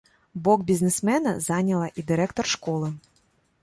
[0.47, 2.95] Бок бізнесмена заняла і дырэктар школы.